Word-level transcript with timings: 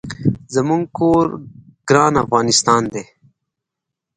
زمونږ 0.55 0.83
کور 0.97 1.25
ګران 1.89 2.13
افغانستان 2.23 2.83
دي 2.93 3.03